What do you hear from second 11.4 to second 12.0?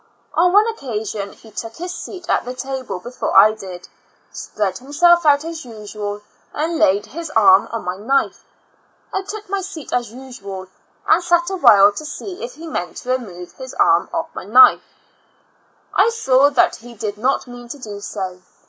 awhile